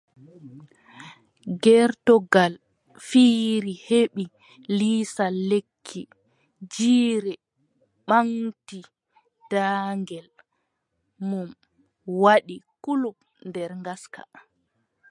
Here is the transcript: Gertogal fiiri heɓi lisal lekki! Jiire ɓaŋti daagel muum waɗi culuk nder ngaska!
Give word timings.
Gertogal 1.63 2.53
fiiri 3.07 3.73
heɓi 3.87 4.23
lisal 4.77 5.35
lekki! 5.49 6.01
Jiire 6.73 7.33
ɓaŋti 8.07 8.79
daagel 9.51 10.27
muum 11.27 11.49
waɗi 12.23 12.55
culuk 12.83 13.17
nder 13.47 13.71
ngaska! 13.81 14.21